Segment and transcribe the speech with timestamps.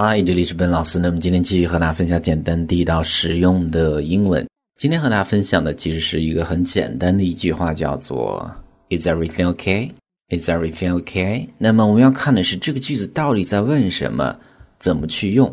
[0.00, 0.96] 嗨，这里是本老师。
[0.96, 4.46] 那么今天继续和大家分享简单地道实用的英文。
[4.76, 8.48] 今天和大家分享的其实是一个很简单的一句话，叫做
[8.90, 9.90] "Is everything okay?
[10.28, 14.38] Is everything okay?" 那么我们要看的是这个句子到底在问什么，
[14.78, 15.52] 怎么去用，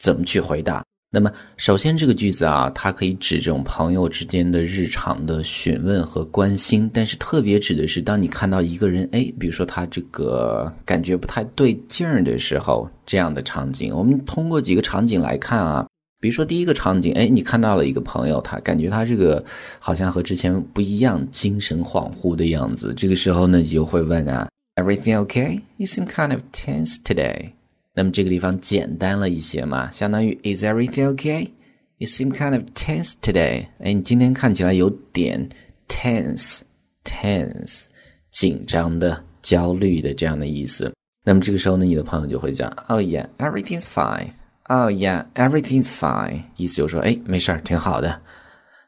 [0.00, 0.82] 怎么去回答。
[1.16, 13.96] 那么，首先这个句子啊，它可以指这种朋友之间的日常的询问和关心，但是特别指的是，当你看到一个人，哎，比如说他这个感觉不太对劲儿的时候，这样的场景。
[13.96, 15.86] 我们通过几个场景来看啊，
[16.20, 19.42] 比如说第一个场景，哎，你看到了一个朋友，他感觉他这个
[19.78, 22.92] 好像和之前不一样，精神恍惚的样子。
[22.94, 25.62] 这个时候呢，你就会问啊，Everything okay?
[25.78, 27.52] You seem kind of tense today.
[27.98, 31.48] 那么这个地方简单了一些嘛，相当于 Is everything okay?
[31.96, 33.66] You seem kind of tense today.
[33.78, 35.48] 哎，你今天看起来有点
[35.88, 37.84] tense，tense，
[38.30, 40.92] 紧张的、焦虑的这样的意思。
[41.24, 44.28] 那么这个时候呢，你的朋友就会讲，Oh yeah, everything's fine.
[44.64, 46.42] Oh yeah, everything's fine.
[46.58, 48.20] 意思就是说，哎，没事儿，挺好的。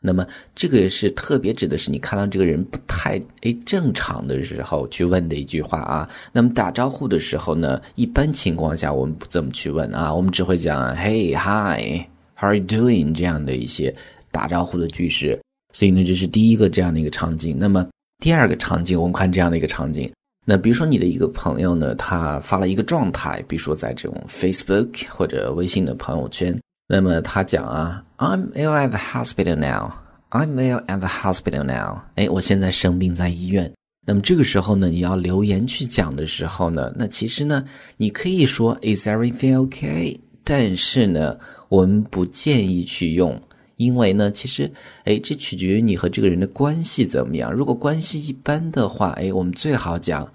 [0.01, 6.09] 那么这个是特别指的是你看到这个人不太诶正常的时候去问的一句话啊。
[6.33, 13.93] 那么打招呼的时候呢，一般情况下我们不这么去问啊，我们只会讲 Hey, hi, how are you doing 这样的一些
[14.31, 15.41] 打招呼的句式。
[15.73, 17.57] 所以呢，这是第一个这样的一个场景。
[17.59, 17.85] 那么
[18.23, 20.11] 第二个场景，我们看这样的一个场景。
[20.47, 26.57] 那比如说你的一个朋友呢，他发了一个状态，比如说在这种 Facebook 或者微信的朋友圈。
[26.91, 29.92] 那么他讲啊，I'm ill at the hospital now.
[30.31, 32.00] I'm ill at the hospital now.
[32.14, 33.70] 哎，我现在生病在医院。
[34.06, 37.62] 那么这个时候呢，你要留言去讲的时候呢，那其实呢，
[37.98, 40.19] 你可以说 Is everything okay？
[40.42, 43.39] 但是呢，我们不建议去用，
[43.77, 44.72] 因为呢，其实
[45.05, 47.53] 哎，这取决于你和这个人的关系怎么样。
[47.53, 50.27] 如果关系一般的话，哎，我们最好讲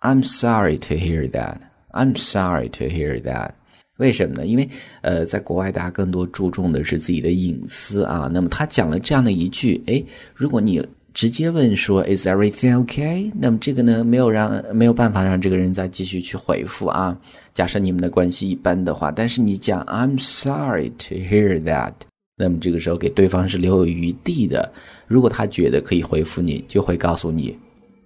[0.00, 1.56] I'm sorry to hear that.
[1.92, 3.52] I'm sorry to hear that.
[3.98, 4.46] 为什么呢？
[4.46, 4.68] 因为，
[5.02, 8.30] 呃，在国外，大家更多注重的是自己的隐私啊。
[8.32, 10.02] 那么他讲了这样的一句，哎，
[10.34, 17.18] 如果你直接问说 “Is everything okay？” 那么这个呢，没有让没有办法让这个人再继续去回复啊。
[17.54, 21.92] 假设你们的关系一般的话，但是你讲 “I'm sorry to hear that”，
[22.36, 24.72] 那么这个时候给对方是留有余地的。
[25.08, 27.58] 如果他觉得可以回复你，就会告诉你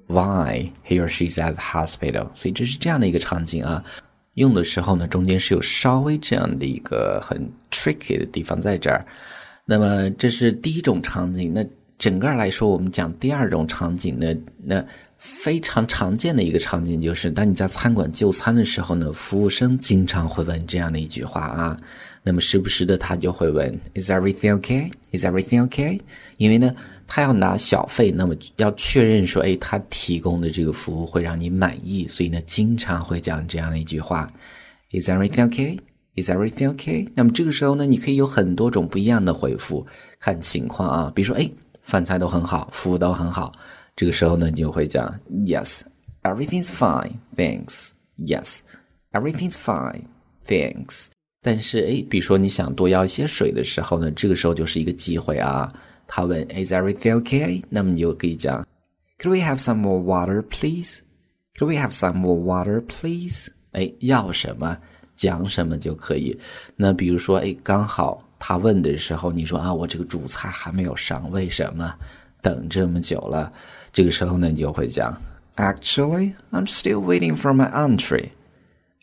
[0.06, 2.28] “Why he or she is at the hospital”。
[2.34, 3.84] 所以这是这样的一个场景啊。
[4.34, 9.04] 用的时候呢，中间是有稍微这样的一个很 tricky 的地方在这儿。
[9.64, 11.52] 那么这是第一种场景。
[11.54, 11.64] 那
[11.98, 14.84] 整个来说，我们讲第二种场景呢，那
[15.24, 21.76] 非常常见的一个场景就是，当你在餐馆就餐的时候呢，服务生经常会问这样的一句话啊。
[22.24, 24.90] 那么时不时的他就会问 Is everything okay?
[25.12, 26.00] Is everything okay?
[26.38, 26.74] 因为呢，
[27.06, 34.26] 他要拿小费，那么要确认说，哎，他提供的这个服务会让你满意，所以呢，经常会讲这样的一句话
[34.90, 35.78] Is everything okay?
[36.16, 37.08] Is everything okay?
[37.14, 39.86] 那么这个时候呢，你可以有很多种不一样的回复，
[40.18, 41.12] 看情况啊。
[41.14, 41.48] 比如说，哎，
[41.80, 43.52] 饭菜都很好，服务都很好，
[43.96, 45.14] 这个时候呢，你就会讲
[45.46, 45.80] Yes,
[46.22, 47.88] everything's fine, thanks.
[48.18, 48.58] Yes,
[49.12, 50.04] everything's fine,
[50.46, 51.06] thanks.
[51.42, 55.68] 但是，哎，比如说你想多要一些水的时候呢，这个时候就是一个机会啊。
[56.06, 57.62] 他问 Is everything okay？
[57.68, 58.66] 那么你就可以讲
[59.18, 60.98] Could we have some more water, please?
[61.56, 63.48] Could we have some more water, please？
[63.72, 64.76] 哎，要什么
[65.16, 66.38] 讲什么就可以。
[66.76, 71.94] 那比如说，哎，刚好他问的时候，你说啊，我这个主菜还没有上，为什么
[72.42, 73.50] 等这么久了？
[73.92, 75.18] 这个时候呢，你就会讲
[75.56, 78.28] Actually, I'm still waiting for my entree.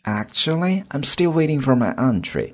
[0.04, 2.52] Actually, I'm still waiting for my entree.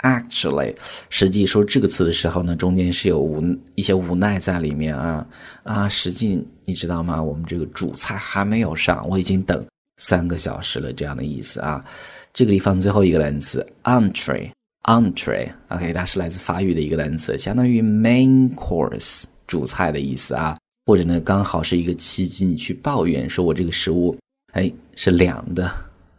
[0.00, 0.76] Actually，
[1.10, 3.42] 实际说这个词的时候呢，中间是有无
[3.74, 5.26] 一些无奈在里面啊
[5.64, 5.88] 啊！
[5.88, 7.20] 实际你知道吗？
[7.20, 9.66] 我们这个主菜还没有上，我已经等
[9.96, 11.84] 三个小时了，这样的意思啊。
[12.32, 20.56] 这个地方最后一个单词 entree，entree，OK，它是来自法语的一个单词，相当于 main course 主菜的意思啊。
[20.86, 24.16] 或者呢，刚好是一个契机，你去抱怨说我这个食物
[24.52, 25.68] 哎是凉的。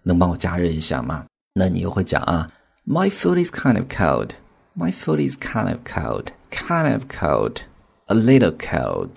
[0.03, 1.25] 能帮我加热一下吗？
[1.53, 2.49] 那你又会讲啊
[2.85, 4.31] ，My food is kind of cold.
[4.75, 6.27] My food is kind of cold.
[6.51, 7.57] Kind of cold.
[8.05, 9.09] A little cold.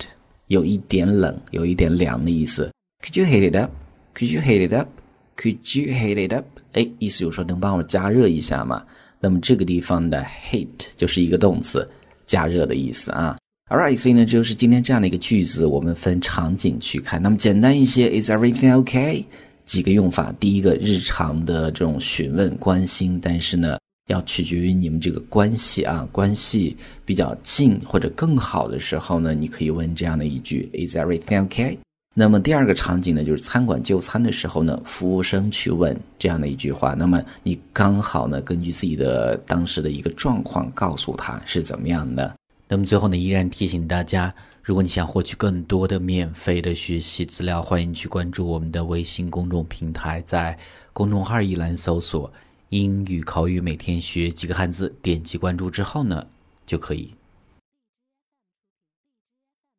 [0.47, 2.71] 有一点冷，有一点凉的意思。
[3.01, 3.71] Could you heat it up?
[4.13, 4.89] Could you heat it up?
[5.37, 6.45] Could you heat it up?
[6.73, 8.85] 哎，意思就是说能帮我加热一下吗？
[9.19, 11.89] 那么这个地方的 heat 就是一个动词，
[12.25, 13.37] 加热的意思啊。
[13.69, 17.21] Alright，所以呢，这就是今天这样的一个句子，我们分场景去看。
[17.21, 19.23] 那么简单一些，Is everything okay？
[19.65, 23.79] 几个用法，第一个日常的这种询问关心，但是呢，
[24.09, 26.75] 要取决于你们这个关系啊，关系
[27.05, 31.77] 比较近或者更好的时候呢，你可以问这样的一句：Is everything okay？
[32.13, 42.35] 那么第二个场景呢，就是餐馆就餐的时候呢，服务生去问这样的一句话，那么你刚好呢，根据自己的当时的一个状况，告诉他是怎么样的。
[42.73, 44.33] 那么最后呢，依然提醒大家，
[44.63, 50.57] 如果你想获取更多的免费的学习资料，欢迎去关注我们的微信公众平台，在
[50.91, 52.33] 公众号一栏搜索
[52.69, 56.25] “英语口语每天学几个汉字”，点击关注之后呢，
[56.65, 57.13] 就可以